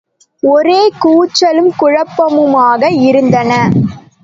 ஒரே 0.43 0.79
கூச்சலும் 1.03 1.69
குழப்பமுமாக 1.79 2.89
இருந்தன. 3.01 3.51